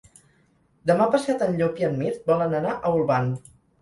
Demà 0.91 1.05
passat 1.15 1.43
en 1.47 1.53
Llop 1.59 1.81
i 1.81 1.85
en 1.91 1.95
Mirt 2.01 2.27
volen 2.33 2.57
anar 2.63 2.73
a 2.81 2.95
Olvan. 2.97 3.29